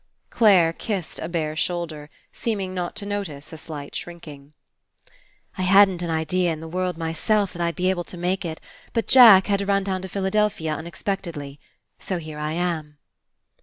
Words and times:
''Clare 0.31 0.73
kissed 0.73 1.19
a 1.19 1.29
bare 1.29 1.55
shoulder, 1.55 2.09
seeming 2.33 2.73
not 2.73 2.95
to 2.95 3.05
notice 3.05 3.53
a 3.53 3.57
slight 3.59 3.93
shrinking. 3.95 4.53
"I 5.59 5.61
hadn't 5.61 6.01
an 6.01 6.09
idea 6.09 6.51
in 6.51 6.59
the 6.59 6.67
world, 6.67 6.97
myself, 6.97 7.53
that 7.53 7.61
I'd 7.61 7.75
be 7.75 7.91
able 7.91 8.05
to 8.05 8.17
make 8.17 8.43
it; 8.43 8.59
but 8.93 9.05
Jack 9.07 9.45
had 9.45 9.59
to 9.59 9.67
run 9.67 9.83
down 9.83 10.01
to 10.01 10.09
Philadelphia 10.09 10.73
unexpectedly. 10.73 11.59
So 11.99 12.17
here 12.17 12.39
I 12.39 12.53
am." 12.53 12.97